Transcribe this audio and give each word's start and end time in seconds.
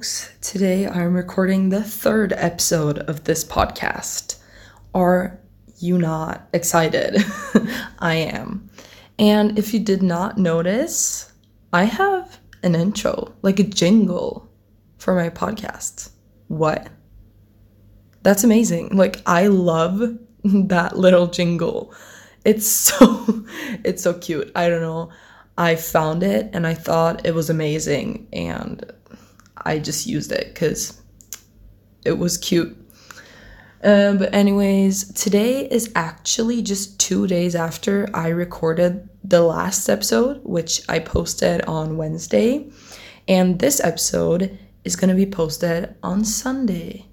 folks. 0.00 0.30
Today 0.40 0.88
I'm 0.88 1.12
recording 1.12 1.68
the 1.68 1.84
third 1.84 2.32
episode 2.32 3.00
of 3.00 3.24
this 3.24 3.44
podcast. 3.44 4.38
Are 4.94 5.38
you 5.76 5.98
not 5.98 6.48
excited? 6.54 7.22
I 7.98 8.14
am. 8.14 8.70
And 9.18 9.58
if 9.58 9.74
you 9.74 9.80
did 9.80 10.02
not 10.02 10.38
notice, 10.38 11.30
I 11.74 11.84
have 11.84 12.40
an 12.62 12.74
intro, 12.74 13.34
like 13.42 13.60
a 13.60 13.62
jingle 13.62 14.50
for 14.96 15.14
my 15.14 15.28
podcast. 15.28 16.08
What? 16.48 16.88
That's 18.22 18.42
amazing. 18.42 18.96
Like, 18.96 19.20
I 19.26 19.48
love 19.48 20.00
that 20.44 20.96
little 20.96 21.26
jingle. 21.26 21.92
It's 22.46 22.66
so 22.66 23.44
it's 23.84 24.02
so 24.02 24.14
cute. 24.14 24.50
I 24.56 24.70
don't 24.70 24.80
know. 24.80 25.10
I 25.58 25.76
found 25.76 26.22
it 26.22 26.48
and 26.54 26.66
I 26.66 26.72
thought 26.72 27.26
it 27.26 27.34
was 27.34 27.50
amazing 27.50 28.28
and 28.32 28.90
I 29.64 29.78
just 29.78 30.06
used 30.06 30.32
it 30.32 30.54
cuz 30.54 31.00
it 32.04 32.18
was 32.18 32.38
cute. 32.38 32.76
Um, 33.82 34.18
but 34.18 34.34
anyways, 34.34 35.12
today 35.12 35.66
is 35.66 35.90
actually 35.94 36.62
just 36.62 36.98
2 37.00 37.26
days 37.26 37.54
after 37.54 38.08
I 38.12 38.28
recorded 38.28 39.08
the 39.24 39.42
last 39.42 39.88
episode 39.88 40.40
which 40.44 40.82
I 40.88 40.98
posted 40.98 41.62
on 41.62 41.96
Wednesday 41.96 42.70
and 43.28 43.58
this 43.58 43.80
episode 43.80 44.58
is 44.84 44.96
going 44.96 45.10
to 45.10 45.14
be 45.14 45.30
posted 45.30 45.94
on 46.02 46.24
Sunday. 46.24 47.06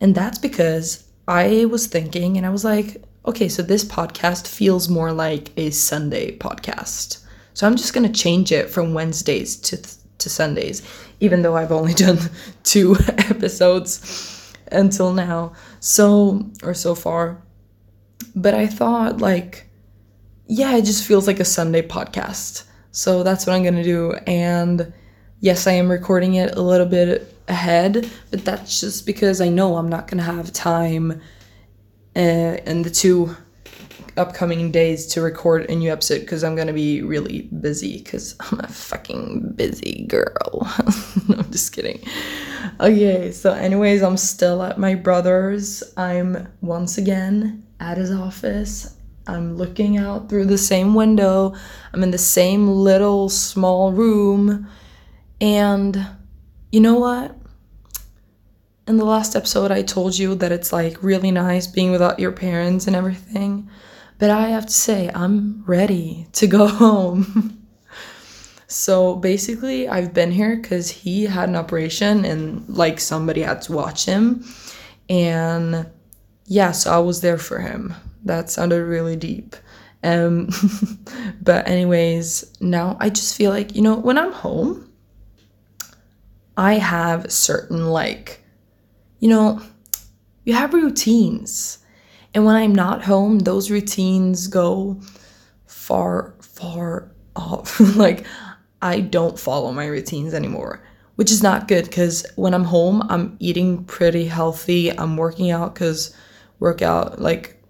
And 0.00 0.14
that's 0.14 0.38
because 0.38 1.04
I 1.28 1.66
was 1.66 1.86
thinking 1.86 2.36
and 2.36 2.46
I 2.46 2.50
was 2.50 2.64
like, 2.64 3.02
okay, 3.26 3.48
so 3.48 3.62
this 3.62 3.84
podcast 3.84 4.46
feels 4.46 4.88
more 4.88 5.12
like 5.12 5.50
a 5.56 5.70
Sunday 5.70 6.36
podcast. 6.36 7.24
So 7.54 7.66
I'm 7.66 7.76
just 7.76 7.94
going 7.94 8.10
to 8.10 8.20
change 8.20 8.52
it 8.52 8.68
from 8.68 8.94
Wednesdays 8.94 9.56
to 9.56 9.80
to 10.24 10.30
Sundays, 10.30 10.82
even 11.20 11.42
though 11.42 11.56
I've 11.56 11.72
only 11.72 11.94
done 12.06 12.18
two 12.62 12.96
episodes 13.08 14.52
until 14.70 15.12
now. 15.12 15.52
So 15.80 16.50
or 16.62 16.74
so 16.74 16.94
far. 16.94 17.42
But 18.34 18.54
I 18.54 18.66
thought 18.66 19.18
like 19.18 19.68
yeah, 20.46 20.76
it 20.76 20.84
just 20.84 21.06
feels 21.06 21.26
like 21.26 21.40
a 21.40 21.44
Sunday 21.44 21.80
podcast. 21.80 22.64
So 22.92 23.22
that's 23.22 23.46
what 23.46 23.54
I'm 23.54 23.62
going 23.62 23.76
to 23.76 23.82
do 23.82 24.12
and 24.26 24.92
yes, 25.40 25.66
I 25.66 25.72
am 25.72 25.90
recording 25.90 26.34
it 26.34 26.56
a 26.56 26.62
little 26.62 26.86
bit 26.86 27.34
ahead, 27.48 28.10
but 28.30 28.44
that's 28.44 28.80
just 28.80 29.04
because 29.04 29.40
I 29.40 29.48
know 29.48 29.76
I'm 29.76 29.88
not 29.88 30.08
going 30.08 30.18
to 30.18 30.24
have 30.24 30.52
time 30.52 31.20
uh, 32.16 32.20
in 32.66 32.82
the 32.82 32.90
two 32.90 33.36
upcoming 34.16 34.70
days 34.70 35.06
to 35.06 35.20
record 35.20 35.68
a 35.70 35.74
new 35.74 35.90
episode 35.90 36.20
because 36.20 36.44
I'm 36.44 36.56
gonna 36.56 36.72
be 36.72 37.02
really 37.02 37.42
busy 37.60 37.98
because 37.98 38.36
I'm 38.40 38.60
a 38.60 38.68
fucking 38.68 39.52
busy 39.56 40.06
girl. 40.08 40.34
no, 41.28 41.36
I'm 41.38 41.50
just 41.50 41.72
kidding. 41.72 42.02
Okay, 42.80 43.30
so, 43.32 43.52
anyways, 43.52 44.02
I'm 44.02 44.16
still 44.16 44.62
at 44.62 44.78
my 44.78 44.94
brother's. 44.94 45.82
I'm 45.96 46.48
once 46.60 46.98
again 46.98 47.64
at 47.80 47.98
his 47.98 48.10
office. 48.10 48.96
I'm 49.26 49.56
looking 49.56 49.96
out 49.96 50.28
through 50.28 50.46
the 50.46 50.58
same 50.58 50.94
window. 50.94 51.54
I'm 51.92 52.02
in 52.02 52.10
the 52.10 52.18
same 52.18 52.68
little 52.68 53.28
small 53.28 53.92
room. 53.92 54.68
And 55.40 56.06
you 56.70 56.80
know 56.80 56.98
what? 56.98 57.36
In 58.86 58.98
the 58.98 59.04
last 59.04 59.34
episode, 59.34 59.70
I 59.70 59.82
told 59.82 60.18
you 60.18 60.34
that 60.34 60.52
it's 60.52 60.72
like 60.72 61.02
really 61.02 61.30
nice 61.30 61.66
being 61.66 61.90
without 61.90 62.18
your 62.18 62.32
parents 62.32 62.86
and 62.86 62.94
everything. 62.94 63.70
But 64.18 64.30
I 64.30 64.48
have 64.48 64.66
to 64.66 64.72
say, 64.72 65.10
I'm 65.14 65.64
ready 65.66 66.26
to 66.32 66.46
go 66.46 66.66
home. 66.84 67.66
so 68.68 69.16
basically, 69.16 69.88
I've 69.88 70.14
been 70.14 70.30
here 70.30 70.56
because 70.56 70.90
he 70.90 71.24
had 71.24 71.48
an 71.48 71.56
operation 71.56 72.24
and 72.24 72.68
like 72.68 73.00
somebody 73.00 73.42
had 73.42 73.62
to 73.62 73.72
watch 73.72 74.04
him. 74.04 74.44
And 75.08 75.86
yeah, 76.46 76.72
so 76.72 76.92
I 76.92 76.98
was 76.98 77.20
there 77.20 77.38
for 77.38 77.58
him. 77.58 77.94
That 78.24 78.50
sounded 78.50 78.82
really 78.84 79.16
deep. 79.16 79.56
Um, 80.02 80.50
but, 81.42 81.66
anyways, 81.66 82.56
now 82.60 82.96
I 83.00 83.08
just 83.08 83.36
feel 83.36 83.50
like, 83.50 83.74
you 83.74 83.82
know, 83.82 83.96
when 83.96 84.18
I'm 84.18 84.32
home, 84.32 84.92
I 86.56 86.74
have 86.74 87.32
certain, 87.32 87.86
like, 87.86 88.44
you 89.18 89.28
know, 89.28 89.62
you 90.44 90.52
have 90.52 90.74
routines 90.74 91.78
and 92.34 92.44
when 92.44 92.56
I'm 92.56 92.74
not 92.74 93.04
home, 93.04 93.38
those 93.38 93.70
routines 93.70 94.48
go 94.48 95.00
far, 95.66 96.34
far 96.40 97.12
off. 97.36 97.78
like, 97.96 98.26
I 98.82 99.00
don't 99.00 99.38
follow 99.38 99.72
my 99.72 99.86
routines 99.86 100.34
anymore, 100.34 100.82
which 101.14 101.30
is 101.30 101.42
not 101.42 101.68
good 101.68 101.84
because 101.84 102.26
when 102.34 102.52
I'm 102.52 102.64
home, 102.64 103.02
I'm 103.08 103.36
eating 103.38 103.84
pretty 103.84 104.26
healthy. 104.26 104.90
I'm 104.90 105.16
working 105.16 105.52
out 105.52 105.74
because 105.74 106.14
workout, 106.58 107.20
like, 107.20 107.62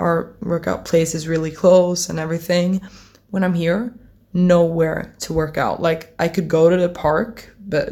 our 0.00 0.36
workout 0.40 0.84
place 0.84 1.14
is 1.14 1.26
really 1.26 1.50
close 1.50 2.10
and 2.10 2.18
everything. 2.18 2.82
When 3.30 3.42
I'm 3.42 3.54
here, 3.54 3.94
nowhere 4.34 5.14
to 5.20 5.32
work 5.32 5.56
out. 5.56 5.80
Like, 5.80 6.14
I 6.18 6.28
could 6.28 6.48
go 6.48 6.68
to 6.68 6.76
the 6.76 6.90
park, 6.90 7.54
but 7.58 7.90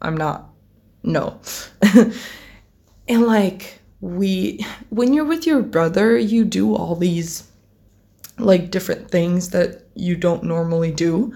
I'm 0.00 0.16
not. 0.16 0.48
No. 1.02 1.38
and, 3.08 3.26
like, 3.26 3.82
we 4.04 4.64
when 4.90 5.14
you're 5.14 5.24
with 5.24 5.46
your 5.46 5.62
brother 5.62 6.14
you 6.14 6.44
do 6.44 6.74
all 6.74 6.94
these 6.94 7.50
like 8.38 8.70
different 8.70 9.10
things 9.10 9.48
that 9.48 9.82
you 9.94 10.14
don't 10.14 10.44
normally 10.44 10.92
do 10.92 11.32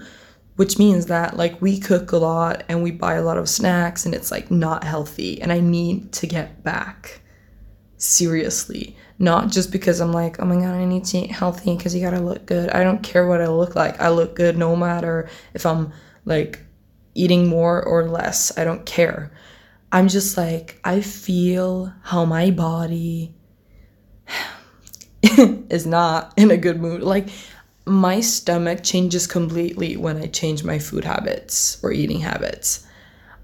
which 0.55 0.77
means 0.77 1.07
that 1.07 1.35
like 1.35 1.59
we 1.63 1.79
cook 1.79 2.11
a 2.11 2.17
lot 2.17 2.63
and 2.69 2.83
we 2.83 2.91
buy 2.91 3.15
a 3.15 3.23
lot 3.23 3.39
of 3.39 3.49
snacks 3.49 4.05
and 4.05 4.13
it's 4.13 4.29
like 4.29 4.51
not 4.51 4.83
healthy 4.83 5.41
and 5.41 5.51
i 5.51 5.59
need 5.59 6.11
to 6.11 6.27
get 6.27 6.63
back. 6.63 7.21
Seriously. 7.97 8.95
Not 9.17 9.49
just 9.49 9.71
because 9.71 9.99
i'm 9.99 10.11
like 10.11 10.39
oh 10.39 10.45
my 10.45 10.55
god 10.55 10.75
i 10.75 10.85
need 10.85 11.05
to 11.05 11.17
eat 11.17 11.31
healthy 11.31 11.75
because 11.75 11.95
you 11.95 12.01
gotta 12.01 12.21
look 12.21 12.45
good. 12.45 12.69
I 12.69 12.83
don't 12.83 13.01
care 13.01 13.25
what 13.25 13.41
i 13.41 13.47
look 13.47 13.75
like. 13.75 13.99
I 13.99 14.09
look 14.09 14.35
good 14.35 14.57
no 14.57 14.75
matter 14.75 15.27
if 15.55 15.65
i'm 15.65 15.91
like 16.25 16.59
eating 17.15 17.47
more 17.47 17.81
or 17.81 18.07
less. 18.07 18.55
I 18.57 18.63
don't 18.63 18.85
care 18.85 19.31
I'm 19.91 20.07
just 20.07 20.37
like, 20.37 20.79
I 20.83 21.01
feel 21.01 21.93
how 22.03 22.25
my 22.25 22.51
body 22.51 23.33
is 25.23 25.85
not 25.85 26.33
in 26.37 26.51
a 26.51 26.57
good 26.57 26.79
mood. 26.79 27.01
Like, 27.01 27.29
my 27.85 28.19
stomach 28.21 28.83
changes 28.83 29.25
completely 29.25 29.97
when 29.97 30.17
I 30.17 30.27
change 30.27 30.63
my 30.63 30.77
food 30.77 31.05
habits 31.05 31.83
or 31.83 31.91
eating 31.91 32.19
habits. 32.19 32.85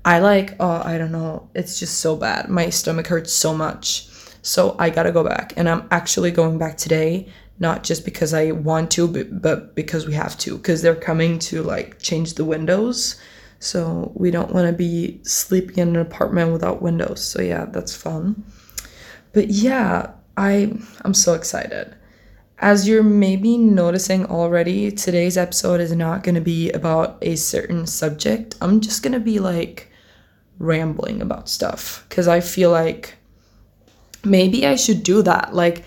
I 0.03 0.19
like, 0.19 0.55
oh, 0.59 0.84
I 0.85 1.00
don't 1.00 1.11
know. 1.11 1.50
It's 1.55 1.79
just 1.79 2.00
so 2.00 2.16
bad. 2.16 2.47
My 2.47 2.69
stomach 2.69 3.07
hurts 3.07 3.34
so 3.34 3.55
much. 3.55 4.07
So 4.44 4.75
I 4.78 4.91
gotta 4.91 5.11
go 5.11 5.23
back. 5.23 5.53
And 5.57 5.67
I'm 5.67 5.88
actually 5.89 6.29
going 6.29 6.59
back 6.59 6.78
today, 6.78 7.28
not 7.57 7.84
just 7.84 8.05
because 8.05 8.35
I 8.35 8.51
want 8.51 8.91
to, 8.91 9.07
but, 9.07 9.41
but 9.41 9.73
because 9.73 10.05
we 10.05 10.13
have 10.13 10.38
to, 10.39 10.57
because 10.57 10.84
they're 10.84 10.94
coming 10.94 11.39
to 11.39 11.63
like 11.63 11.97
change 11.97 12.35
the 12.35 12.45
windows 12.45 13.19
so 13.59 14.11
we 14.16 14.31
don't 14.31 14.53
want 14.53 14.67
to 14.67 14.73
be 14.73 15.19
sleeping 15.23 15.77
in 15.77 15.89
an 15.89 16.01
apartment 16.01 16.51
without 16.51 16.81
windows. 16.81 17.23
So 17.23 17.41
yeah, 17.41 17.66
that's 17.66 17.95
fun. 17.95 18.43
But 19.33 19.49
yeah, 19.49 20.11
I 20.38 20.77
I'm 21.03 21.13
so 21.13 21.33
excited. 21.33 21.95
As 22.59 22.88
you're 22.88 23.03
maybe 23.03 23.57
noticing 23.57 24.25
already, 24.25 24.91
today's 24.91 25.38
episode 25.38 25.81
is 25.81 25.91
not 25.91 26.23
going 26.23 26.35
to 26.35 26.41
be 26.41 26.71
about 26.71 27.17
a 27.21 27.35
certain 27.35 27.85
subject. 27.85 28.55
I'm 28.61 28.79
just 28.79 29.03
going 29.03 29.13
to 29.13 29.19
be 29.19 29.39
like 29.39 29.91
rambling 30.57 31.22
about 31.22 31.49
stuff 31.49 32.05
cuz 32.09 32.29
I 32.29 32.39
feel 32.39 32.72
like 32.72 33.16
maybe 34.23 34.66
I 34.66 34.75
should 34.75 35.03
do 35.03 35.22
that. 35.23 35.53
Like 35.53 35.84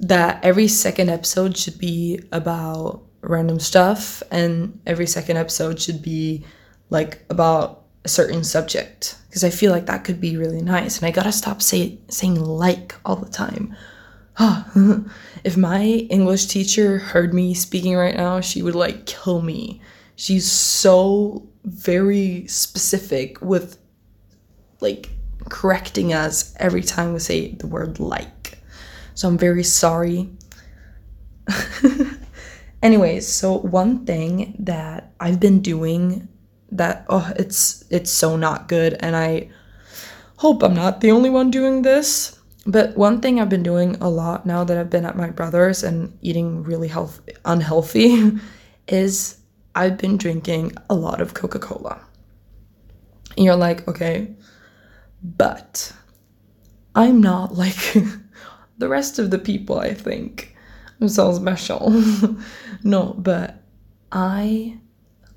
that 0.00 0.44
every 0.44 0.68
second 0.68 1.08
episode 1.08 1.56
should 1.56 1.78
be 1.78 2.20
about 2.30 3.02
random 3.22 3.58
stuff 3.58 4.22
and 4.30 4.78
every 4.86 5.06
second 5.06 5.36
episode 5.36 5.80
should 5.80 6.02
be 6.02 6.44
like 6.90 7.24
about 7.30 7.84
a 8.04 8.08
certain 8.08 8.44
subject 8.44 9.16
because 9.28 9.44
I 9.44 9.50
feel 9.50 9.72
like 9.72 9.86
that 9.86 10.04
could 10.04 10.20
be 10.20 10.36
really 10.36 10.62
nice. 10.62 10.98
And 10.98 11.06
I 11.06 11.10
gotta 11.10 11.32
stop 11.32 11.60
say, 11.60 11.98
saying 12.08 12.40
like 12.40 12.94
all 13.04 13.16
the 13.16 13.30
time. 13.30 13.74
if 15.44 15.56
my 15.56 15.82
English 15.84 16.46
teacher 16.46 16.98
heard 16.98 17.34
me 17.34 17.54
speaking 17.54 17.96
right 17.96 18.16
now, 18.16 18.40
she 18.40 18.62
would 18.62 18.74
like 18.74 19.06
kill 19.06 19.42
me. 19.42 19.80
She's 20.14 20.50
so 20.50 21.48
very 21.64 22.46
specific 22.46 23.40
with 23.42 23.78
like 24.80 25.10
correcting 25.48 26.12
us 26.12 26.54
every 26.58 26.82
time 26.82 27.12
we 27.12 27.18
say 27.18 27.52
the 27.52 27.66
word 27.66 27.98
like. 27.98 28.58
So 29.14 29.28
I'm 29.28 29.38
very 29.38 29.64
sorry. 29.64 30.30
Anyways, 32.82 33.26
so 33.26 33.58
one 33.58 34.04
thing 34.04 34.54
that 34.60 35.12
I've 35.18 35.40
been 35.40 35.60
doing 35.60 36.28
that 36.76 37.06
oh 37.08 37.32
it's 37.36 37.84
it's 37.90 38.10
so 38.10 38.36
not 38.36 38.68
good 38.68 38.96
and 39.00 39.16
I 39.16 39.50
hope 40.38 40.62
I'm 40.62 40.74
not 40.74 41.00
the 41.00 41.10
only 41.10 41.30
one 41.30 41.50
doing 41.50 41.82
this. 41.82 42.38
But 42.68 42.96
one 42.96 43.20
thing 43.20 43.40
I've 43.40 43.48
been 43.48 43.62
doing 43.62 43.96
a 44.00 44.10
lot 44.10 44.44
now 44.44 44.64
that 44.64 44.76
I've 44.76 44.90
been 44.90 45.04
at 45.04 45.16
my 45.16 45.30
brother's 45.30 45.84
and 45.84 46.18
eating 46.20 46.64
really 46.64 46.88
health 46.88 47.20
unhealthy 47.44 48.32
is 48.88 49.38
I've 49.74 49.98
been 49.98 50.16
drinking 50.16 50.72
a 50.90 50.94
lot 50.94 51.20
of 51.20 51.34
Coca-Cola. 51.34 52.00
And 53.36 53.44
you're 53.44 53.56
like, 53.56 53.86
okay, 53.86 54.34
but 55.22 55.92
I'm 56.94 57.20
not 57.20 57.54
like 57.62 57.94
the 58.78 58.88
rest 58.88 59.18
of 59.18 59.30
the 59.30 59.38
people, 59.38 59.78
I 59.78 59.94
think. 59.94 60.56
I'm 61.00 61.08
so 61.08 61.32
special. 61.34 61.90
no, 62.82 63.14
but 63.18 63.62
I 64.10 64.78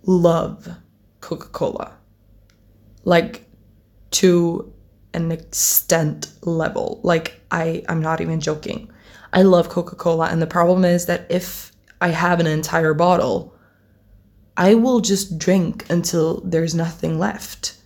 love 0.03 0.69
Coca 1.21 1.47
Cola. 1.47 1.93
Like 3.03 3.45
to 4.11 4.73
an 5.13 5.31
extent 5.31 6.31
level. 6.41 6.99
Like 7.03 7.41
I 7.51 7.83
I'm 7.89 8.01
not 8.01 8.21
even 8.21 8.39
joking. 8.39 8.91
I 9.31 9.43
love 9.43 9.69
Coca-Cola 9.69 10.27
and 10.29 10.41
the 10.41 10.47
problem 10.47 10.83
is 10.83 11.05
that 11.05 11.27
if 11.29 11.71
I 12.01 12.09
have 12.09 12.39
an 12.39 12.47
entire 12.47 12.93
bottle, 12.93 13.53
I 14.57 14.73
will 14.73 15.01
just 15.01 15.37
drink 15.37 15.85
until 15.89 16.41
there's 16.41 16.73
nothing 16.73 17.19
left. 17.19 17.77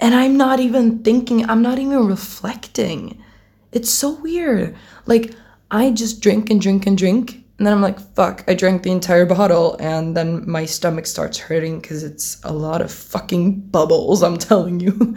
And 0.00 0.14
I'm 0.14 0.36
not 0.36 0.58
even 0.58 1.02
thinking, 1.02 1.48
I'm 1.48 1.62
not 1.62 1.78
even 1.78 2.06
reflecting. 2.06 3.22
It's 3.70 3.90
so 3.90 4.10
weird. 4.20 4.74
Like 5.06 5.34
I 5.70 5.90
just 5.90 6.20
drink 6.20 6.50
and 6.50 6.60
drink 6.60 6.86
and 6.86 6.98
drink 6.98 7.39
and 7.60 7.66
then 7.66 7.74
I'm 7.74 7.82
like, 7.82 8.00
fuck, 8.14 8.42
I 8.48 8.54
drank 8.54 8.84
the 8.84 8.90
entire 8.90 9.26
bottle. 9.26 9.76
And 9.80 10.16
then 10.16 10.48
my 10.50 10.64
stomach 10.64 11.04
starts 11.04 11.36
hurting 11.36 11.80
because 11.80 12.02
it's 12.02 12.42
a 12.42 12.54
lot 12.54 12.80
of 12.80 12.90
fucking 12.90 13.60
bubbles, 13.68 14.22
I'm 14.22 14.38
telling 14.38 14.80
you. 14.80 14.92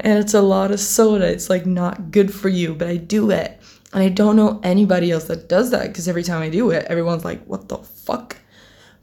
and 0.00 0.18
it's 0.18 0.32
a 0.32 0.40
lot 0.40 0.70
of 0.70 0.80
soda. 0.80 1.30
It's 1.30 1.50
like 1.50 1.66
not 1.66 2.12
good 2.12 2.32
for 2.32 2.48
you, 2.48 2.74
but 2.74 2.88
I 2.88 2.96
do 2.96 3.30
it. 3.30 3.60
And 3.92 4.02
I 4.02 4.08
don't 4.08 4.36
know 4.36 4.58
anybody 4.62 5.10
else 5.10 5.24
that 5.24 5.50
does 5.50 5.70
that 5.70 5.88
because 5.88 6.08
every 6.08 6.22
time 6.22 6.40
I 6.40 6.48
do 6.48 6.70
it, 6.70 6.86
everyone's 6.86 7.26
like, 7.26 7.44
what 7.44 7.68
the 7.68 7.76
fuck? 7.76 8.38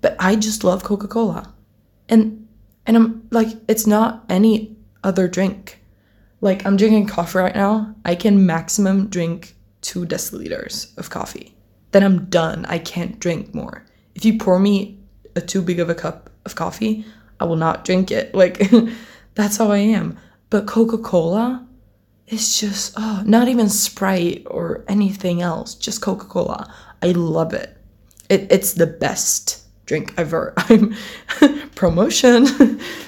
But 0.01 0.15
I 0.17 0.35
just 0.35 0.63
love 0.63 0.83
Coca 0.83 1.07
Cola. 1.07 1.53
And 2.09 2.47
and 2.87 2.97
I'm 2.97 3.27
like, 3.29 3.49
it's 3.67 3.85
not 3.85 4.25
any 4.29 4.75
other 5.03 5.27
drink. 5.27 5.79
Like 6.41 6.65
I'm 6.65 6.75
drinking 6.75 7.05
coffee 7.05 7.37
right 7.37 7.55
now. 7.55 7.93
I 8.03 8.15
can 8.15 8.47
maximum 8.47 9.09
drink 9.09 9.53
two 9.81 10.07
deciliters 10.07 10.97
of 10.97 11.11
coffee 11.11 11.54
then 11.95 12.03
I'm 12.03 12.25
done. 12.25 12.65
I 12.65 12.77
can't 12.77 13.17
drink 13.21 13.55
more. 13.55 13.85
If 14.15 14.25
you 14.25 14.37
pour 14.37 14.59
me 14.59 14.99
a 15.37 15.39
too 15.39 15.61
big 15.61 15.79
of 15.79 15.89
a 15.89 15.95
cup 15.95 16.29
of 16.45 16.53
coffee, 16.53 17.05
I 17.39 17.45
will 17.45 17.55
not 17.55 17.85
drink 17.85 18.11
it. 18.11 18.35
Like 18.41 18.61
that's 19.35 19.55
how 19.55 19.71
I 19.71 19.77
am. 19.77 20.17
But 20.49 20.67
Coca-Cola 20.67 21.65
is 22.27 22.59
just 22.59 22.95
oh, 22.97 23.23
not 23.25 23.47
even 23.47 23.69
Sprite 23.69 24.45
or 24.47 24.83
anything 24.89 25.41
else, 25.41 25.73
just 25.73 26.01
Coca-Cola. 26.01 26.69
I 27.01 27.11
love 27.11 27.53
it. 27.53 27.77
It 28.27 28.51
it's 28.51 28.73
the 28.73 28.87
best 28.87 29.63
drink 29.85 30.13
ever. 30.17 30.53
I'm 30.57 30.95
promotion, 31.75 32.43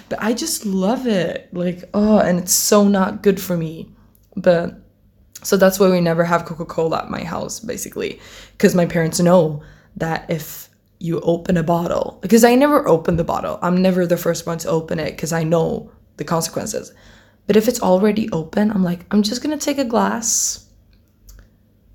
but 0.07 0.23
I 0.23 0.33
just 0.33 0.65
love 0.65 1.07
it. 1.07 1.49
Like 1.53 1.83
oh, 1.93 2.19
and 2.19 2.39
it's 2.39 2.53
so 2.53 2.87
not 2.87 3.21
good 3.21 3.41
for 3.41 3.57
me. 3.57 3.91
But 4.37 4.79
so 5.43 5.57
that's 5.57 5.79
why 5.79 5.89
we 5.89 6.01
never 6.01 6.23
have 6.23 6.45
Coca 6.45 6.65
Cola 6.65 6.99
at 6.99 7.09
my 7.09 7.23
house, 7.23 7.59
basically, 7.59 8.19
because 8.53 8.75
my 8.75 8.85
parents 8.85 9.19
know 9.19 9.61
that 9.95 10.29
if 10.29 10.69
you 10.99 11.19
open 11.21 11.57
a 11.57 11.63
bottle, 11.63 12.17
because 12.21 12.43
I 12.43 12.55
never 12.55 12.87
open 12.87 13.17
the 13.17 13.23
bottle, 13.23 13.59
I'm 13.61 13.81
never 13.81 14.05
the 14.07 14.17
first 14.17 14.45
one 14.47 14.57
to 14.59 14.69
open 14.69 14.99
it 14.99 15.11
because 15.11 15.31
I 15.31 15.43
know 15.43 15.91
the 16.17 16.23
consequences. 16.23 16.93
But 17.45 17.55
if 17.55 17.67
it's 17.67 17.81
already 17.81 18.29
open, 18.31 18.71
I'm 18.71 18.83
like, 18.83 19.05
I'm 19.11 19.23
just 19.23 19.43
gonna 19.43 19.57
take 19.57 19.77
a 19.77 19.85
glass 19.85 20.65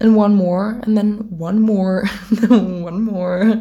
and 0.01 0.17
one 0.17 0.35
more, 0.35 0.81
and 0.83 0.97
then 0.97 1.29
one 1.31 1.61
more, 1.61 2.05
and 2.31 2.39
then 2.39 2.83
one 2.83 3.03
more, 3.03 3.61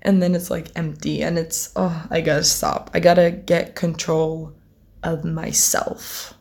and 0.00 0.22
then 0.22 0.34
it's 0.34 0.50
like 0.50 0.68
empty, 0.76 1.22
and 1.22 1.38
it's, 1.38 1.72
oh, 1.76 2.06
I 2.10 2.20
gotta 2.20 2.44
stop. 2.44 2.90
I 2.94 3.00
gotta 3.00 3.30
get 3.30 3.76
control 3.76 4.54
of 5.02 5.24
myself. 5.24 6.34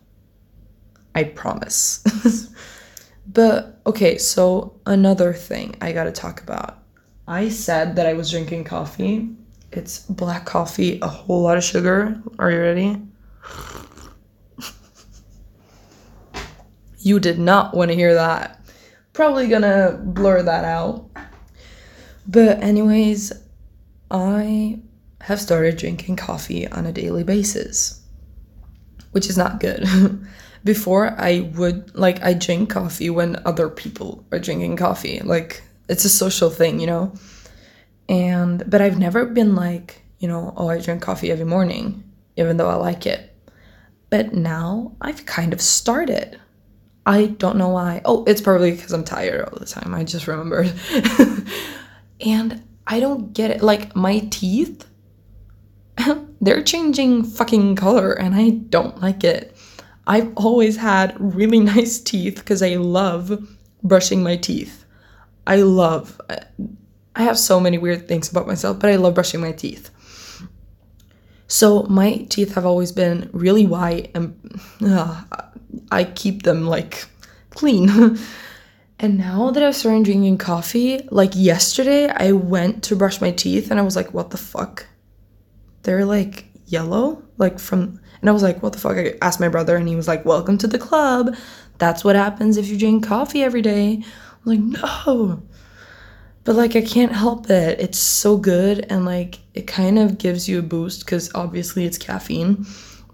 I 1.15 1.23
promise. 1.23 2.03
but 3.27 3.79
okay, 3.85 4.17
so 4.17 4.79
another 4.85 5.33
thing 5.33 5.75
I 5.81 5.91
gotta 5.91 6.11
talk 6.11 6.41
about. 6.41 6.79
I 7.27 7.49
said 7.49 7.95
that 7.95 8.07
I 8.07 8.13
was 8.13 8.31
drinking 8.31 8.63
coffee. 8.63 9.29
It's 9.71 9.99
black 9.99 10.45
coffee, 10.45 10.99
a 11.01 11.07
whole 11.07 11.41
lot 11.41 11.57
of 11.57 11.63
sugar. 11.63 12.21
Are 12.39 12.51
you 12.51 12.59
ready? 12.59 13.01
you 16.99 17.19
did 17.19 17.39
not 17.39 17.75
want 17.75 17.91
to 17.91 17.95
hear 17.95 18.13
that. 18.13 18.59
Probably 19.13 19.47
gonna 19.47 19.99
blur 20.03 20.43
that 20.43 20.65
out. 20.65 21.09
But, 22.27 22.61
anyways, 22.61 23.33
I 24.11 24.79
have 25.21 25.41
started 25.41 25.77
drinking 25.77 26.15
coffee 26.15 26.67
on 26.67 26.85
a 26.85 26.91
daily 26.91 27.23
basis, 27.23 28.01
which 29.11 29.29
is 29.29 29.37
not 29.37 29.59
good. 29.59 29.87
before 30.63 31.15
I 31.17 31.51
would 31.55 31.95
like 31.95 32.21
I 32.23 32.33
drink 32.33 32.69
coffee 32.69 33.09
when 33.09 33.41
other 33.45 33.69
people 33.69 34.25
are 34.31 34.39
drinking 34.39 34.77
coffee. 34.77 35.19
Like 35.21 35.63
it's 35.87 36.05
a 36.05 36.09
social 36.09 36.49
thing, 36.49 36.79
you 36.79 36.87
know? 36.87 37.13
And 38.07 38.63
but 38.69 38.81
I've 38.81 38.99
never 38.99 39.25
been 39.25 39.55
like, 39.55 40.01
you 40.19 40.27
know, 40.27 40.53
oh 40.57 40.69
I 40.69 40.79
drink 40.79 41.01
coffee 41.01 41.31
every 41.31 41.45
morning, 41.45 42.03
even 42.37 42.57
though 42.57 42.69
I 42.69 42.75
like 42.75 43.05
it. 43.05 43.35
But 44.09 44.33
now 44.33 44.95
I've 45.01 45.25
kind 45.25 45.53
of 45.53 45.61
started. 45.61 46.39
I 47.05 47.27
don't 47.27 47.57
know 47.57 47.69
why. 47.69 48.01
Oh, 48.05 48.23
it's 48.25 48.41
probably 48.41 48.71
because 48.71 48.91
I'm 48.91 49.03
tired 49.03 49.45
all 49.45 49.57
the 49.57 49.65
time. 49.65 49.95
I 49.95 50.03
just 50.03 50.27
remembered. 50.27 50.71
and 52.21 52.63
I 52.85 52.99
don't 52.99 53.33
get 53.33 53.51
it. 53.51 53.61
Like 53.61 53.95
my 53.95 54.19
teeth, 54.31 54.85
they're 56.41 56.63
changing 56.63 57.23
fucking 57.23 57.75
color 57.75 58.11
and 58.13 58.35
I 58.35 58.49
don't 58.49 59.01
like 59.01 59.23
it. 59.23 59.55
I've 60.09 60.33
always 60.35 60.75
had 60.75 61.15
really 61.19 61.59
nice 61.75 61.99
teeth 61.99 62.35
because 62.35 62.61
I 62.61 62.75
love 62.75 63.47
brushing 63.83 64.23
my 64.23 64.35
teeth. 64.35 64.83
I 65.47 65.57
love, 65.57 66.19
I 67.15 67.23
have 67.23 67.37
so 67.37 67.59
many 67.59 67.77
weird 67.77 68.07
things 68.07 68.29
about 68.29 68.47
myself, 68.47 68.79
but 68.79 68.89
I 68.89 68.95
love 68.95 69.13
brushing 69.13 69.39
my 69.39 69.51
teeth. 69.51 69.91
So 71.47 71.83
my 71.83 72.27
teeth 72.29 72.53
have 72.55 72.65
always 72.65 72.91
been 72.91 73.29
really 73.33 73.65
white 73.65 74.11
and 74.13 74.37
uh, 74.81 75.23
I 75.91 76.03
keep 76.03 76.43
them 76.43 76.67
like 76.67 77.05
clean. 77.49 78.19
and 78.99 79.17
now 79.17 79.49
that 79.51 79.63
I've 79.63 79.75
started 79.75 80.05
drinking 80.05 80.37
coffee, 80.37 81.07
like 81.09 81.31
yesterday, 81.33 82.09
I 82.09 82.33
went 82.33 82.83
to 82.83 82.95
brush 82.95 83.21
my 83.21 83.31
teeth 83.31 83.71
and 83.71 83.79
I 83.79 83.83
was 83.83 83.95
like, 83.95 84.13
what 84.13 84.29
the 84.29 84.37
fuck? 84.37 84.85
They're 85.83 86.05
like 86.05 86.45
yellow, 86.67 87.23
like 87.37 87.57
from 87.57 87.99
and 88.21 88.29
I 88.29 88.33
was 88.33 88.43
like, 88.43 88.61
what 88.61 88.73
the 88.73 88.79
fuck? 88.79 88.97
I 88.97 89.15
asked 89.21 89.39
my 89.39 89.47
brother, 89.47 89.75
and 89.75 89.87
he 89.87 89.95
was 89.95 90.07
like, 90.07 90.25
welcome 90.25 90.57
to 90.59 90.67
the 90.67 90.79
club. 90.79 91.35
That's 91.77 92.03
what 92.03 92.15
happens 92.15 92.57
if 92.57 92.67
you 92.67 92.77
drink 92.77 93.05
coffee 93.07 93.43
every 93.43 93.61
day. 93.61 94.03
I 94.03 94.37
was 94.43 94.57
like, 94.57 94.59
no. 94.59 95.41
But 96.43 96.55
like, 96.55 96.75
I 96.75 96.81
can't 96.81 97.11
help 97.11 97.49
it. 97.49 97.79
It's 97.79 97.97
so 97.97 98.37
good, 98.37 98.85
and 98.89 99.05
like, 99.05 99.39
it 99.53 99.67
kind 99.67 99.97
of 99.97 100.17
gives 100.17 100.49
you 100.49 100.59
a 100.59 100.63
boost 100.63 101.05
because 101.05 101.33
obviously 101.33 101.85
it's 101.85 101.97
caffeine. 101.97 102.65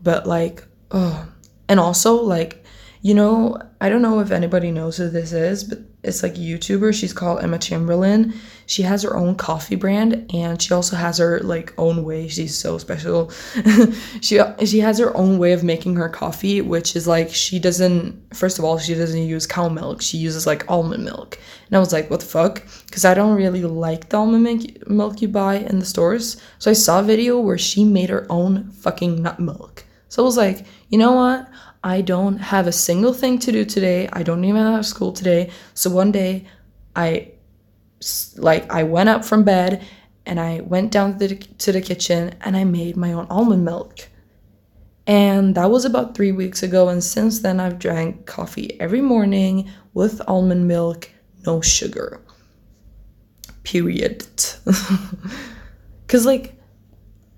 But 0.02 0.26
like, 0.26 0.66
oh, 0.92 1.28
and 1.70 1.80
also 1.80 2.16
like, 2.16 2.65
you 3.06 3.14
know, 3.14 3.56
I 3.80 3.90
don't 3.90 4.02
know 4.02 4.20
if 4.20 4.32
anybody 4.32 4.72
knows 4.72 4.98
who 4.98 5.12
this 5.12 5.32
is, 5.32 5.64
but 5.64 5.78
it's 6.02 6.24
like 6.24 6.34
a 6.38 6.40
YouTuber. 6.40 6.92
She's 6.92 7.14
called 7.14 7.44
Emma 7.44 7.60
Chamberlain. 7.60 8.34
She 8.66 8.82
has 8.82 9.04
her 9.04 9.16
own 9.16 9.36
coffee 9.36 9.76
brand 9.76 10.26
and 10.34 10.60
she 10.60 10.74
also 10.74 10.96
has 10.96 11.20
her 11.20 11.40
like 11.42 11.72
own 11.78 12.04
way. 12.04 12.28
She's 12.28 12.58
so 12.58 12.80
special. 12.80 13.30
she 14.22 14.42
she 14.66 14.80
has 14.80 14.98
her 14.98 15.16
own 15.16 15.38
way 15.38 15.52
of 15.52 15.64
making 15.64 15.98
her 15.98 16.10
coffee, 16.10 16.62
which 16.62 16.96
is 16.96 17.08
like 17.08 17.30
she 17.30 17.60
doesn't 17.60 18.34
first 18.34 18.58
of 18.58 18.66
all, 18.66 18.80
she 18.80 18.96
doesn't 18.96 19.22
use 19.22 19.46
cow 19.46 19.70
milk. 19.70 20.02
She 20.02 20.18
uses 20.18 20.48
like 20.48 20.68
almond 20.68 21.06
milk. 21.06 21.38
And 21.68 21.78
I 21.78 21.80
was 21.80 21.94
like, 21.94 22.10
what 22.10 22.22
the 22.22 22.26
fuck? 22.26 22.64
Cuz 22.92 23.06
I 23.06 23.14
don't 23.14 23.36
really 23.36 23.62
like 23.62 24.10
the 24.10 24.18
almond 24.18 24.80
milk 24.88 25.22
you 25.22 25.28
buy 25.28 25.58
in 25.58 25.78
the 25.78 25.86
stores. 25.86 26.38
So 26.58 26.72
I 26.72 26.74
saw 26.74 27.02
a 27.02 27.04
video 27.04 27.40
where 27.40 27.60
she 27.60 27.84
made 27.84 28.10
her 28.10 28.26
own 28.32 28.72
fucking 28.72 29.22
nut 29.22 29.40
milk. 29.40 29.86
So 30.10 30.24
I 30.24 30.26
was 30.26 30.38
like, 30.38 30.66
you 30.90 30.98
know 30.98 31.12
what? 31.12 31.48
I 31.86 32.02
don't 32.02 32.38
have 32.38 32.66
a 32.66 32.72
single 32.72 33.14
thing 33.14 33.38
to 33.38 33.52
do 33.52 33.64
today. 33.64 34.10
I 34.12 34.24
don't 34.24 34.44
even 34.44 34.64
have 34.64 34.88
school 34.88 35.14
today. 35.14 35.52
So 35.76 35.92
one 35.92 36.12
day 36.12 36.48
I 36.96 37.32
like 38.38 38.70
I 38.72 38.82
went 38.82 39.10
up 39.10 39.24
from 39.24 39.44
bed 39.44 39.86
and 40.26 40.40
I 40.40 40.62
went 40.62 40.92
down 40.92 41.20
to 41.20 41.28
the, 41.28 41.36
to 41.36 41.72
the 41.72 41.82
kitchen 41.82 42.34
and 42.42 42.58
I 42.58 42.64
made 42.64 42.98
my 42.98 43.14
own 43.14 43.28
almond 43.30 43.64
milk. 43.64 44.10
And 45.06 45.54
that 45.54 45.70
was 45.70 45.86
about 45.86 46.16
3 46.16 46.32
weeks 46.32 46.64
ago 46.64 46.90
and 46.90 47.04
since 47.04 47.42
then 47.42 47.60
I've 47.60 47.78
drank 47.78 48.26
coffee 48.26 48.80
every 48.80 49.02
morning 49.02 49.70
with 49.94 50.24
almond 50.28 50.68
milk, 50.68 51.12
no 51.46 51.62
sugar. 51.62 52.20
Period. 53.62 54.26
Cuz 56.08 56.26
like 56.26 56.55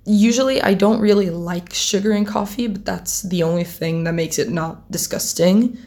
usually 0.08 0.62
I 0.62 0.74
don't 0.74 1.02
really 1.02 1.30
like 1.30 1.74
sugar 1.74 2.14
in 2.14 2.26
coffee, 2.26 2.68
but 2.68 2.86
that's 2.86 3.24
the 3.24 3.44
only 3.44 3.66
thing 3.66 4.06
that 4.06 4.14
makes 4.14 4.40
it 4.40 4.50
not 4.50 4.90
disgusting. 4.90 5.78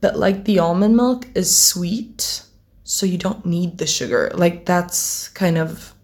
But 0.00 0.18
like 0.18 0.44
the 0.44 0.58
almond 0.58 0.96
milk 0.96 1.28
is 1.34 1.56
sweet, 1.56 2.42
so 2.82 3.06
you 3.06 3.18
don't 3.18 3.46
need 3.46 3.78
the 3.78 3.86
sugar. 3.86 4.30
Like 4.34 4.66
that's 4.66 5.28
kind 5.28 5.58
of 5.58 5.94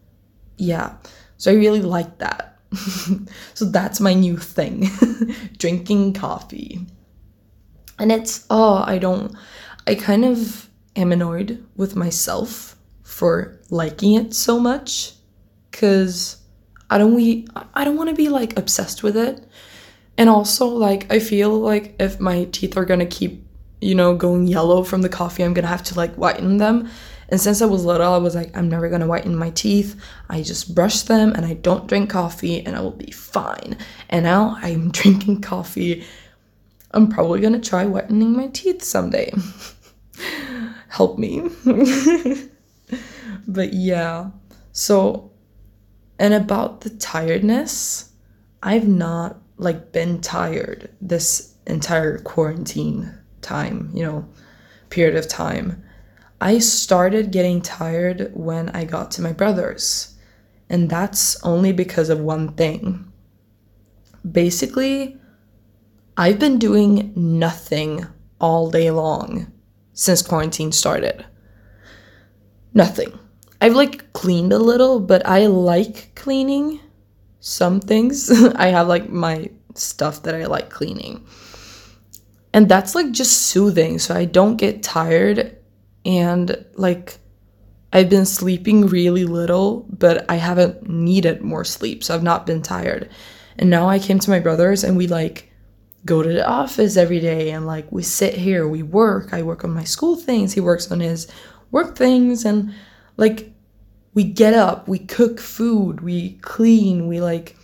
yeah. 0.57 0.95
So 1.37 1.51
I 1.51 1.55
really 1.55 1.83
like 1.83 2.19
that. 2.19 2.59
so 3.55 3.65
that's 3.65 4.01
my 4.01 4.15
new 4.15 4.37
thing 4.37 4.89
drinking 5.59 6.15
coffee. 6.15 6.87
And 7.99 8.13
it's, 8.13 8.47
oh, 8.51 8.85
I 8.87 8.99
don't, 8.99 9.35
I 9.87 9.95
kind 9.95 10.25
of 10.25 10.69
am 10.95 11.13
annoyed 11.13 11.65
with 11.77 11.97
myself 11.97 12.77
for 13.03 13.59
liking 13.71 14.15
it 14.15 14.35
so 14.35 14.61
much 14.61 15.15
because 15.71 16.37
I 16.91 16.99
don't 16.99 17.15
we 17.15 17.47
I 17.75 17.85
don't 17.85 17.97
want 17.97 18.11
to 18.11 18.15
be 18.15 18.29
like 18.29 18.59
obsessed 18.59 19.03
with 19.03 19.17
it. 19.17 19.47
And 20.19 20.29
also 20.29 20.67
like 20.67 21.11
I 21.13 21.19
feel 21.19 21.51
like 21.59 21.97
if 21.99 22.21
my 22.21 22.45
teeth 22.45 22.77
are 22.77 22.85
going 22.85 23.01
to 23.01 23.07
keep, 23.07 23.45
you 23.81 23.95
know, 23.95 24.15
going 24.17 24.47
yellow 24.47 24.83
from 24.83 25.03
the 25.03 25.09
coffee, 25.09 25.45
I'm 25.45 25.55
going 25.55 25.65
to 25.65 25.69
have 25.69 25.83
to 25.85 25.95
like 25.95 26.15
whiten 26.15 26.57
them. 26.59 26.89
And 27.29 27.41
since 27.41 27.61
I 27.61 27.67
was 27.67 27.85
little, 27.85 28.13
I 28.13 28.19
was 28.19 28.35
like, 28.35 28.57
I'm 28.57 28.69
never 28.69 28.89
gonna 28.89 29.07
whiten 29.07 29.35
my 29.37 29.51
teeth. 29.51 30.01
I 30.31 30.43
just 30.43 30.75
brush 30.75 31.03
them 31.03 31.33
and 31.33 31.45
I 31.45 31.55
don't 31.55 31.87
drink 31.87 32.11
coffee 32.11 32.65
and 32.65 32.77
I 32.77 32.81
will 32.81 32.93
be 32.93 33.11
fine. 33.11 33.77
And 34.09 34.25
now 34.25 34.57
I'm 34.61 34.91
drinking 34.93 35.41
coffee. 35.41 36.05
I'm 36.93 37.09
probably 37.09 37.41
gonna 37.41 37.61
try 37.61 37.85
whitening 37.85 38.33
my 38.33 38.49
teeth 38.49 38.83
someday. 38.83 39.33
Help 40.89 41.19
me. 41.19 41.51
but 43.49 43.73
yeah, 43.73 44.31
so, 44.73 45.31
and 46.19 46.35
about 46.35 46.81
the 46.81 46.91
tiredness, 46.91 48.13
I've 48.63 48.89
not 48.89 49.41
like 49.59 49.93
been 49.93 50.21
tired 50.21 50.91
this 51.01 51.55
entire 51.67 52.19
quarantine 52.19 53.13
time, 53.43 53.91
you 53.95 54.05
know, 54.05 54.29
period 54.91 55.17
of 55.17 55.29
time. 55.29 55.83
I 56.41 56.59
started 56.59 57.33
getting 57.33 57.63
tired 57.63 58.31
when 58.35 58.69
I 58.71 58.85
got 58.85 59.11
to 59.13 59.23
my 59.23 59.33
brother's. 59.33 60.15
And 60.69 60.91
that's 60.91 61.43
only 61.45 61.73
because 61.73 62.11
of 62.11 62.21
one 62.21 62.53
thing. 62.55 63.11
Basically, 64.31 65.17
I've 66.17 66.39
been 66.39 66.59
doing 66.59 67.13
nothing 67.15 68.07
all 68.41 68.71
day 68.71 68.91
long 68.91 69.53
since 69.93 70.23
quarantine 70.23 70.73
started. 70.73 71.25
Nothing. 72.75 73.19
I've 73.61 73.75
like 73.75 74.13
cleaned 74.13 74.53
a 74.53 74.59
little, 74.59 75.01
but 75.01 75.27
I 75.27 75.47
like 75.47 76.15
cleaning 76.15 76.81
some 77.41 77.81
things. 77.81 78.31
I 78.57 78.69
have 78.69 78.89
like 78.89 79.09
my 79.09 79.51
stuff 79.75 80.23
that 80.23 80.35
I 80.35 80.47
like 80.47 80.71
cleaning. 80.71 81.27
And 82.53 82.69
that's 82.69 82.95
like 82.95 83.11
just 83.13 83.33
soothing 83.43 83.99
so 83.99 84.15
I 84.15 84.25
don't 84.25 84.57
get 84.57 84.83
tired 84.83 85.57
and 86.05 86.65
like 86.75 87.19
I've 87.93 88.11
been 88.11 88.27
sleeping 88.27 88.87
really 88.87 89.25
little, 89.25 89.87
but 89.89 90.29
I 90.31 90.37
haven't 90.37 90.89
needed 90.89 91.43
more 91.43 91.65
sleep, 91.65 92.05
so 92.05 92.15
I've 92.15 92.23
not 92.23 92.47
been 92.47 92.63
tired. 92.63 93.09
And 93.59 93.71
now 93.71 93.89
I 93.89 93.99
came 93.99 94.19
to 94.19 94.31
my 94.31 94.41
brother's 94.41 94.85
and 94.85 94.97
we 94.97 95.07
like 95.07 95.51
go 96.05 96.23
to 96.23 96.33
the 96.33 96.47
office 96.47 96.97
every 96.97 97.21
day 97.21 97.51
and 97.51 97.67
like 97.67 97.91
we 97.91 98.03
sit 98.03 98.35
here, 98.35 98.69
we 98.69 98.83
work. 98.83 99.33
I 99.33 99.43
work 99.43 99.65
on 99.65 99.73
my 99.73 99.85
school 99.85 100.17
things, 100.17 100.53
he 100.53 100.61
works 100.61 100.91
on 100.91 101.01
his 101.01 101.27
work 101.71 101.97
things 101.97 102.45
and 102.45 102.75
like 103.17 103.53
we 104.15 104.25
get 104.25 104.55
up, 104.55 104.89
we 104.89 104.99
cook 104.99 105.41
food, 105.41 106.01
we 106.01 106.33
clean, 106.43 107.07
we 107.07 107.21
like 107.21 107.57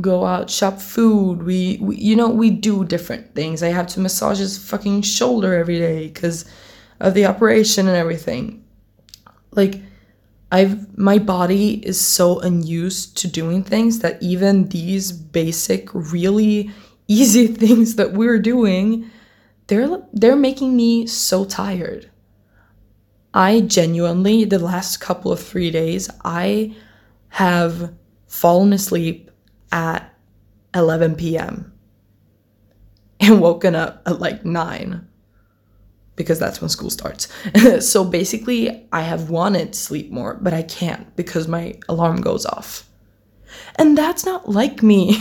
go 0.00 0.24
out 0.24 0.48
shop 0.48 0.78
food 0.78 1.42
we, 1.42 1.76
we 1.80 1.96
you 1.96 2.14
know 2.14 2.28
we 2.28 2.48
do 2.48 2.84
different 2.84 3.34
things 3.34 3.60
i 3.60 3.66
have 3.66 3.88
to 3.88 3.98
massage 3.98 4.38
his 4.38 4.56
fucking 4.56 5.02
shoulder 5.02 5.52
every 5.52 5.80
day 5.80 6.06
because 6.06 6.48
of 7.00 7.14
the 7.14 7.26
operation 7.26 7.88
and 7.88 7.96
everything. 7.96 8.62
Like 9.52 9.80
I've 10.52 10.96
my 10.96 11.18
body 11.18 11.84
is 11.84 12.00
so 12.00 12.40
unused 12.40 13.16
to 13.18 13.28
doing 13.28 13.64
things 13.64 14.00
that 14.00 14.22
even 14.22 14.68
these 14.68 15.10
basic 15.10 15.88
really 15.92 16.70
easy 17.08 17.48
things 17.48 17.96
that 17.96 18.12
we're 18.12 18.38
doing 18.38 19.10
they're 19.66 20.02
they're 20.12 20.36
making 20.36 20.76
me 20.76 21.06
so 21.06 21.44
tired. 21.44 22.09
I 23.32 23.60
genuinely 23.60 24.44
the 24.44 24.58
last 24.58 24.98
couple 24.98 25.30
of 25.32 25.40
3 25.40 25.70
days 25.70 26.10
I 26.24 26.74
have 27.28 27.92
fallen 28.26 28.72
asleep 28.72 29.30
at 29.72 30.12
11 30.74 31.16
p.m. 31.16 31.72
and 33.20 33.40
woken 33.40 33.74
up 33.74 34.02
at 34.06 34.20
like 34.20 34.44
9 34.44 35.06
because 36.16 36.38
that's 36.38 36.60
when 36.60 36.68
school 36.68 36.90
starts. 36.90 37.28
so 37.80 38.04
basically, 38.04 38.86
I 38.92 39.00
have 39.00 39.30
wanted 39.30 39.72
to 39.72 39.78
sleep 39.78 40.10
more, 40.10 40.34
but 40.34 40.52
I 40.52 40.62
can't 40.62 41.16
because 41.16 41.48
my 41.48 41.78
alarm 41.88 42.20
goes 42.20 42.44
off. 42.44 42.86
And 43.76 43.96
that's 43.96 44.26
not 44.26 44.46
like 44.46 44.82
me. 44.82 45.16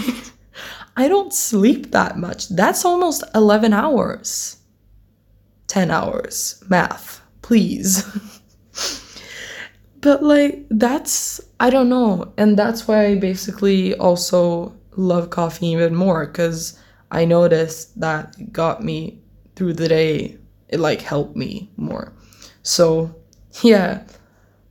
I 0.98 1.08
don't 1.08 1.34
sleep 1.34 1.92
that 1.92 2.18
much. 2.18 2.50
That's 2.50 2.84
almost 2.84 3.24
11 3.34 3.72
hours. 3.72 4.58
10 5.68 5.90
hours. 5.90 6.62
Math, 6.68 7.19
please. 7.50 8.06
but 10.02 10.22
like, 10.22 10.68
that's, 10.70 11.42
I 11.60 11.72
don't 11.72 11.90
know. 11.90 12.32
And 12.38 12.56
that's 12.56 12.88
why 12.88 13.08
I 13.08 13.16
basically 13.16 13.96
also 13.96 14.76
love 14.98 15.32
coffee 15.32 15.66
even 15.66 15.96
more 15.96 16.28
because 16.28 16.80
I 17.10 17.26
noticed 17.26 18.00
that 18.00 18.36
it 18.38 18.54
got 18.54 18.84
me 18.84 19.20
through 19.56 19.74
the 19.74 19.88
day 19.88 20.38
it 20.68 20.80
like 20.80 21.02
helped 21.02 21.36
me 21.36 21.72
more. 21.76 22.14
So, 22.62 23.16
yeah, 23.64 24.04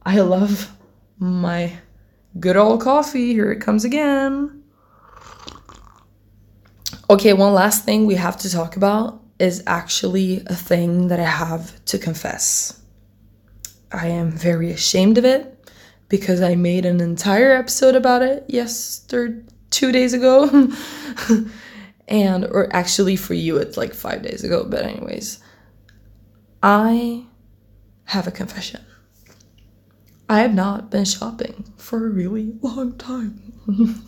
I 0.07 0.21
love 0.21 0.71
my 1.19 1.73
good 2.39 2.57
old 2.57 2.81
coffee. 2.81 3.33
Here 3.33 3.51
it 3.51 3.61
comes 3.61 3.85
again. 3.85 4.63
Okay, 7.11 7.33
one 7.33 7.55
last 7.55 7.85
thing 7.85 8.07
we 8.07 8.15
have 8.15 8.37
to 8.37 8.49
talk 8.49 8.77
about 8.77 9.21
is 9.39 9.63
actually 9.67 10.43
a 10.47 10.55
thing 10.55 11.09
that 11.09 11.21
I 11.21 11.25
have 11.25 11.85
to 11.87 11.99
confess. 11.99 12.81
I 13.93 14.09
am 14.09 14.31
very 14.31 14.71
ashamed 14.71 15.19
of 15.19 15.25
it 15.25 15.55
because 16.09 16.41
I 16.41 16.55
made 16.55 16.85
an 16.85 17.01
entire 17.01 17.53
episode 17.53 17.95
about 17.95 18.23
it 18.23 18.45
yesterday, 18.49 19.43
two 19.71 19.93
days 19.93 20.13
ago. 20.13 20.71
and, 22.09 22.45
or 22.47 22.75
actually 22.75 23.17
for 23.17 23.35
you, 23.35 23.57
it's 23.59 23.77
like 23.77 23.95
five 23.95 24.23
days 24.23 24.45
ago, 24.45 24.65
but, 24.69 24.85
anyways. 24.85 25.41
I 26.63 27.25
have 28.05 28.27
a 28.27 28.33
confession. 28.33 28.85
I 30.29 30.41
have 30.41 30.55
not 30.55 30.91
been 30.91 31.05
shopping 31.05 31.73
for 31.77 32.07
a 32.07 32.11
really 32.11 32.55
long 32.61 32.97
time. 32.99 33.55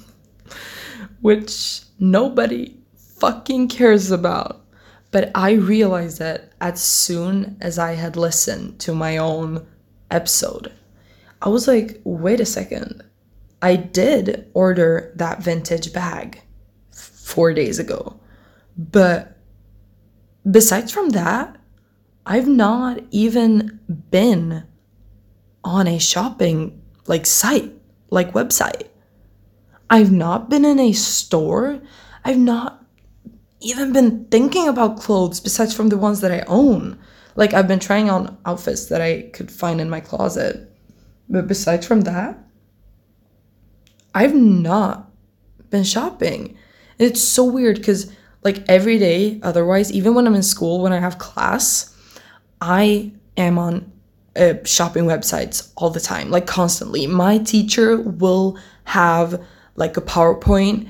Which 1.20 1.82
nobody 1.98 2.76
fucking 3.18 3.68
cares 3.68 4.10
about. 4.10 4.64
But 5.10 5.30
I 5.34 5.52
realized 5.52 6.18
that 6.20 6.52
as 6.60 6.80
soon 6.80 7.56
as 7.60 7.78
I 7.78 7.94
had 7.94 8.16
listened 8.16 8.78
to 8.80 8.94
my 8.94 9.16
own 9.16 9.66
episode, 10.10 10.72
I 11.42 11.48
was 11.48 11.66
like, 11.66 12.00
wait 12.04 12.40
a 12.40 12.46
second. 12.46 13.02
I 13.62 13.76
did 13.76 14.50
order 14.54 15.12
that 15.16 15.42
vintage 15.42 15.92
bag 15.92 16.42
four 16.92 17.52
days 17.52 17.78
ago. 17.78 18.20
But 18.76 19.36
besides 20.48 20.92
from 20.92 21.10
that, 21.10 21.56
I've 22.24 22.48
not 22.48 23.00
even 23.10 23.80
been 24.10 24.64
on 25.64 25.86
a 25.86 25.98
shopping 25.98 26.80
like 27.06 27.26
site, 27.26 27.72
like 28.10 28.32
website. 28.32 28.86
I've 29.88 30.12
not 30.12 30.48
been 30.48 30.64
in 30.64 30.78
a 30.78 30.92
store. 30.92 31.80
I've 32.24 32.38
not 32.38 32.79
even 33.60 33.92
been 33.92 34.24
thinking 34.26 34.68
about 34.68 34.98
clothes 34.98 35.40
besides 35.40 35.74
from 35.74 35.88
the 35.88 35.98
ones 35.98 36.20
that 36.20 36.32
I 36.32 36.44
own. 36.46 36.98
Like 37.36 37.54
I've 37.54 37.68
been 37.68 37.78
trying 37.78 38.10
on 38.10 38.36
outfits 38.44 38.86
that 38.86 39.00
I 39.00 39.30
could 39.32 39.50
find 39.50 39.80
in 39.80 39.90
my 39.90 40.00
closet. 40.00 40.72
But 41.28 41.46
besides 41.46 41.86
from 41.86 42.02
that, 42.02 42.38
I've 44.14 44.34
not 44.34 45.10
been 45.70 45.84
shopping. 45.84 46.56
And 46.98 47.10
it's 47.10 47.22
so 47.22 47.44
weird 47.44 47.84
cuz 47.84 48.10
like 48.42 48.64
every 48.68 48.98
day 48.98 49.38
otherwise 49.42 49.92
even 49.92 50.14
when 50.14 50.26
I'm 50.26 50.34
in 50.34 50.42
school 50.42 50.80
when 50.80 50.92
I 50.92 50.98
have 50.98 51.18
class, 51.18 51.94
I 52.60 53.12
am 53.36 53.58
on 53.58 53.92
uh, 54.36 54.54
shopping 54.64 55.04
websites 55.04 55.72
all 55.76 55.90
the 55.90 56.00
time, 56.00 56.30
like 56.30 56.46
constantly. 56.46 57.06
My 57.06 57.38
teacher 57.38 58.00
will 58.00 58.58
have 58.84 59.42
like 59.76 59.96
a 59.96 60.00
PowerPoint 60.00 60.88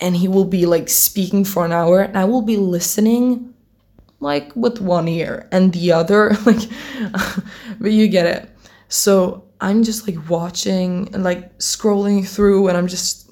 and 0.00 0.16
he 0.16 0.28
will 0.28 0.44
be 0.44 0.66
like 0.66 0.88
speaking 0.88 1.44
for 1.44 1.64
an 1.64 1.72
hour 1.72 2.00
and 2.00 2.18
I 2.18 2.24
will 2.24 2.42
be 2.42 2.56
listening 2.56 3.54
like 4.20 4.54
with 4.56 4.80
one 4.80 5.08
ear 5.08 5.48
and 5.52 5.72
the 5.72 5.92
other 5.92 6.30
like 6.46 6.68
but 7.80 7.92
you 7.92 8.08
get 8.08 8.26
it. 8.26 8.50
So 8.88 9.44
I'm 9.60 9.82
just 9.82 10.06
like 10.08 10.28
watching 10.28 11.08
and 11.14 11.24
like 11.24 11.58
scrolling 11.58 12.26
through 12.26 12.68
and 12.68 12.76
I'm 12.76 12.86
just 12.86 13.30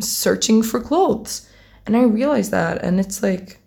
searching 0.00 0.62
for 0.62 0.80
clothes. 0.80 1.48
And 1.86 1.96
I 1.96 2.02
realize 2.02 2.50
that 2.50 2.82
and 2.82 2.98
it's 2.98 3.22
like 3.22 3.60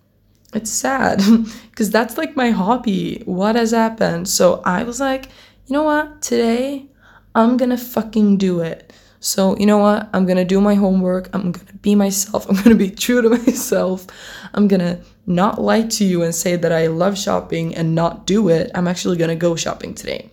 it's 0.53 0.71
sad 0.71 1.21
because 1.71 1.89
that's 1.89 2.17
like 2.17 2.35
my 2.35 2.49
hobby. 2.51 3.21
What 3.25 3.55
has 3.55 3.71
happened? 3.71 4.27
So 4.27 4.61
I 4.65 4.83
was 4.83 4.99
like, 4.99 5.25
you 5.67 5.73
know 5.73 5.83
what? 5.83 6.21
Today 6.21 6.87
I'm 7.35 7.57
gonna 7.57 7.77
fucking 7.77 8.37
do 8.37 8.61
it. 8.61 8.91
So, 9.19 9.57
you 9.57 9.65
know 9.65 9.79
what? 9.79 10.09
I'm 10.13 10.25
gonna 10.25 10.45
do 10.45 10.61
my 10.61 10.75
homework. 10.75 11.29
I'm 11.33 11.51
gonna 11.51 11.73
be 11.81 11.95
myself. 11.95 12.45
I'm 12.49 12.55
gonna 12.55 12.75
be 12.75 12.89
true 12.89 13.21
to 13.21 13.29
myself. 13.29 14.07
I'm 14.53 14.67
gonna 14.67 15.01
not 15.25 15.61
lie 15.61 15.83
to 15.83 16.05
you 16.05 16.23
and 16.23 16.33
say 16.33 16.55
that 16.55 16.71
I 16.71 16.87
love 16.87 17.17
shopping 17.17 17.75
and 17.75 17.93
not 17.93 18.25
do 18.25 18.49
it. 18.49 18.71
I'm 18.73 18.87
actually 18.87 19.17
gonna 19.17 19.35
go 19.35 19.55
shopping 19.55 19.93
today. 19.93 20.31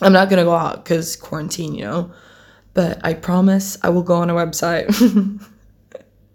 I'm 0.00 0.12
not 0.12 0.30
gonna 0.30 0.44
go 0.44 0.54
out 0.54 0.84
because 0.84 1.14
quarantine, 1.16 1.74
you 1.74 1.84
know? 1.84 2.12
But 2.72 3.04
I 3.04 3.14
promise 3.14 3.76
I 3.82 3.90
will 3.90 4.02
go 4.02 4.14
on 4.14 4.30
a 4.30 4.34
website. 4.34 4.88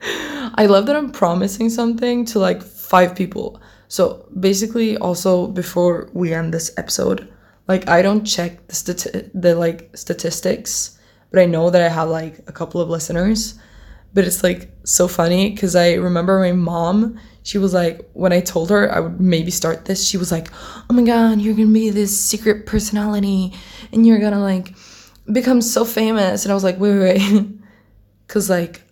I 0.02 0.68
love 0.68 0.86
that 0.86 0.96
I'm 0.96 1.12
promising 1.12 1.70
something 1.70 2.26
to 2.26 2.40
like 2.40 2.62
five 2.62 3.16
people. 3.16 3.60
So 3.88 4.28
basically, 4.40 4.98
also 4.98 5.48
before 5.48 6.10
we 6.14 6.34
end 6.34 6.54
this 6.54 6.72
episode, 6.78 7.32
like 7.68 7.88
I 7.90 8.02
don't 8.02 8.26
check 8.26 8.68
the 8.68 8.74
stati- 8.74 9.32
the 9.34 9.56
like 9.56 9.90
statistics, 9.96 10.95
but 11.32 11.40
I 11.40 11.46
know 11.46 11.70
that 11.70 11.82
I 11.82 11.90
have 11.90 12.10
like 12.10 12.40
a 12.48 12.52
couple 12.52 12.82
of 12.82 12.90
listeners. 12.90 13.60
But 14.14 14.24
it's 14.24 14.44
like 14.44 14.72
so 14.86 15.08
funny 15.10 15.52
because 15.52 15.76
I 15.76 15.96
remember 15.96 16.40
my 16.40 16.54
mom. 16.54 17.20
She 17.44 17.58
was 17.58 17.74
like, 17.74 18.10
when 18.14 18.32
I 18.32 18.40
told 18.40 18.70
her 18.70 18.92
I 18.92 19.00
would 19.00 19.20
maybe 19.20 19.52
start 19.52 19.86
this, 19.86 20.08
she 20.08 20.18
was 20.18 20.32
like, 20.32 20.48
"Oh 20.90 20.94
my 20.94 21.04
god, 21.04 21.42
you're 21.42 21.54
gonna 21.54 21.68
be 21.68 21.90
this 21.90 22.18
secret 22.18 22.66
personality, 22.66 23.54
and 23.92 24.08
you're 24.08 24.20
gonna 24.20 24.40
like 24.42 24.74
become 25.32 25.62
so 25.62 25.84
famous." 25.84 26.46
And 26.46 26.52
I 26.52 26.56
was 26.56 26.64
like, 26.64 26.80
"Wait, 26.80 26.98
wait, 26.98 27.20
wait," 27.20 27.48
because 28.28 28.50
like 28.50 28.86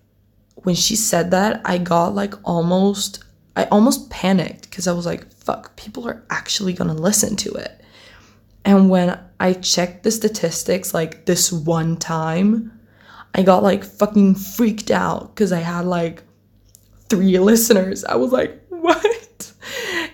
when 0.64 0.76
she 0.76 0.96
said 0.96 1.32
that, 1.32 1.62
I 1.66 1.78
got 1.78 2.16
like 2.16 2.34
almost, 2.44 3.24
I 3.56 3.66
almost 3.66 4.10
panicked 4.10 4.70
because 4.70 4.88
I 4.88 4.94
was 4.94 5.06
like, 5.06 5.32
fuck, 5.34 5.76
people 5.76 6.08
are 6.08 6.24
actually 6.30 6.74
gonna 6.74 6.94
listen 6.94 7.36
to 7.38 7.54
it. 7.54 7.82
And 8.66 8.90
when 8.90 9.20
I 9.40 9.54
checked 9.54 10.04
the 10.04 10.12
statistics 10.12 10.94
like 10.94 11.26
this 11.26 11.52
one 11.52 11.98
time, 11.98 12.80
I 13.36 13.44
got 13.44 13.64
like 13.64 13.84
fucking 13.84 14.36
freaked 14.36 14.92
out 14.92 15.36
because 15.36 15.52
I 15.52 15.60
had 15.60 15.86
like 15.86 16.24
three 17.10 17.40
listeners. 17.40 18.06
I 18.06 18.16
was 18.16 18.32
like, 18.32 18.62
what? 18.70 19.54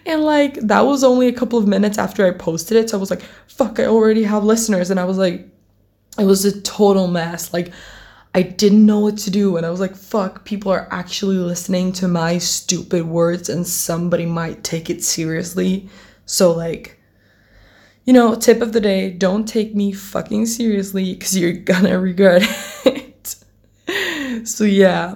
And 0.05 0.23
like 0.23 0.55
that 0.61 0.81
was 0.81 1.03
only 1.03 1.27
a 1.27 1.33
couple 1.33 1.59
of 1.59 1.67
minutes 1.67 1.97
after 1.97 2.25
I 2.25 2.31
posted 2.31 2.77
it. 2.77 2.89
So 2.89 2.97
I 2.97 2.99
was 2.99 3.11
like, 3.11 3.21
fuck, 3.47 3.79
I 3.79 3.85
already 3.85 4.23
have 4.23 4.43
listeners. 4.43 4.89
And 4.89 4.99
I 4.99 5.05
was 5.05 5.17
like, 5.17 5.47
it 6.17 6.25
was 6.25 6.45
a 6.45 6.61
total 6.61 7.07
mess. 7.07 7.53
Like, 7.53 7.71
I 8.33 8.43
didn't 8.43 8.85
know 8.85 8.99
what 8.99 9.17
to 9.19 9.31
do. 9.31 9.57
And 9.57 9.65
I 9.65 9.69
was 9.69 9.79
like, 9.79 9.95
fuck, 9.95 10.45
people 10.45 10.71
are 10.71 10.87
actually 10.91 11.37
listening 11.37 11.91
to 11.93 12.07
my 12.07 12.37
stupid 12.37 13.05
words 13.05 13.49
and 13.49 13.65
somebody 13.65 14.25
might 14.25 14.63
take 14.63 14.89
it 14.89 15.03
seriously. 15.03 15.89
So, 16.25 16.51
like, 16.51 16.98
you 18.05 18.13
know, 18.13 18.35
tip 18.35 18.61
of 18.61 18.73
the 18.73 18.81
day 18.81 19.11
don't 19.11 19.45
take 19.45 19.75
me 19.75 19.91
fucking 19.91 20.45
seriously 20.45 21.13
because 21.13 21.37
you're 21.37 21.53
gonna 21.53 21.99
regret 22.09 22.43
it. 22.85 23.35
so, 24.47 24.63
yeah, 24.63 25.15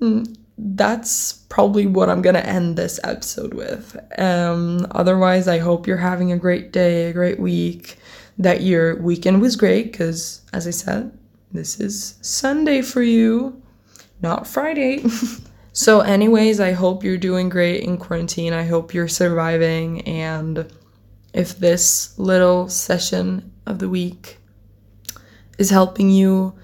mm, 0.00 0.36
that's 0.58 1.32
probably 1.48 1.86
what 1.86 2.08
I'm 2.08 2.22
gonna 2.22 2.40
end 2.40 2.76
this 2.76 3.00
episode 3.04 3.54
with. 3.54 3.96
Um, 4.18 4.86
otherwise, 4.92 5.48
I 5.48 5.58
hope 5.58 5.86
you're 5.86 5.96
having 5.96 6.32
a 6.32 6.38
great 6.38 6.72
day, 6.72 7.10
a 7.10 7.12
great 7.12 7.40
week, 7.40 7.96
that 8.38 8.62
your 8.62 8.96
weekend 8.96 9.40
was 9.40 9.56
great 9.56 9.92
because, 9.92 10.42
as 10.52 10.66
I 10.66 10.70
said, 10.70 11.16
this 11.52 11.80
is 11.80 12.18
Sunday 12.20 12.82
for 12.82 13.02
you, 13.02 13.62
not 14.20 14.46
Friday. 14.46 15.04
so, 15.72 16.00
anyways, 16.00 16.60
I 16.60 16.72
hope 16.72 17.02
you're 17.02 17.16
doing 17.16 17.48
great 17.48 17.82
in 17.82 17.96
quarantine. 17.96 18.52
I 18.52 18.64
hope 18.64 18.92
you're 18.92 19.08
surviving. 19.08 20.02
And 20.02 20.70
if 21.36 21.58
this 21.58 22.18
little 22.18 22.66
session 22.66 23.52
of 23.66 23.78
the 23.78 23.90
week 23.90 24.38
is 25.58 25.68
helping 25.68 26.08
you 26.08 26.54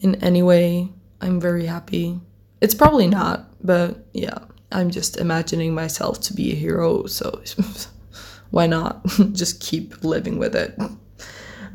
in 0.00 0.16
any 0.16 0.42
way, 0.42 0.88
I'm 1.20 1.40
very 1.40 1.64
happy. 1.64 2.20
It's 2.60 2.74
probably 2.74 3.06
not, 3.06 3.48
but 3.64 4.04
yeah, 4.12 4.38
I'm 4.72 4.90
just 4.90 5.16
imagining 5.18 5.74
myself 5.74 6.20
to 6.22 6.34
be 6.34 6.50
a 6.50 6.56
hero. 6.56 7.06
So, 7.06 7.40
why 8.50 8.66
not 8.66 9.06
just 9.32 9.60
keep 9.60 10.02
living 10.02 10.38
with 10.38 10.56
it? 10.56 10.76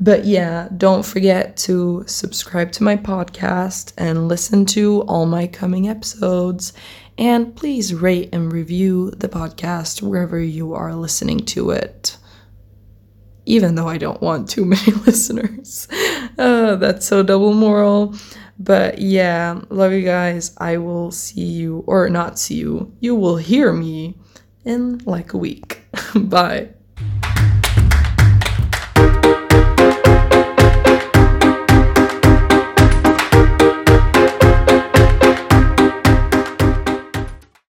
But 0.01 0.25
yeah, 0.25 0.67
don't 0.75 1.05
forget 1.05 1.55
to 1.57 2.03
subscribe 2.05 2.73
to 2.73 2.83
my 2.83 2.97
podcast 2.97 3.93
and 3.97 4.27
listen 4.27 4.65
to 4.67 5.03
all 5.03 5.25
my 5.25 5.47
coming 5.47 5.87
episodes. 5.87 6.73
And 7.17 7.55
please 7.55 7.93
rate 7.93 8.29
and 8.33 8.51
review 8.51 9.11
the 9.11 9.29
podcast 9.29 10.01
wherever 10.01 10.39
you 10.39 10.73
are 10.73 10.95
listening 10.95 11.39
to 11.45 11.69
it. 11.69 12.17
Even 13.45 13.75
though 13.75 13.87
I 13.87 13.97
don't 13.97 14.21
want 14.21 14.49
too 14.49 14.65
many 14.75 14.91
listeners. 15.05 15.87
Uh, 16.37 16.75
that's 16.75 17.05
so 17.05 17.23
double 17.23 17.53
moral. 17.53 18.15
But 18.59 18.99
yeah, 18.99 19.59
love 19.69 19.91
you 19.91 20.03
guys. 20.03 20.53
I 20.57 20.77
will 20.77 21.11
see 21.11 21.41
you, 21.41 21.83
or 21.87 22.09
not 22.09 22.37
see 22.37 22.55
you, 22.55 22.95
you 22.99 23.15
will 23.15 23.37
hear 23.37 23.73
me 23.73 24.17
in 24.63 24.99
like 24.99 25.33
a 25.33 25.37
week. 25.37 25.83
Bye. 26.15 26.69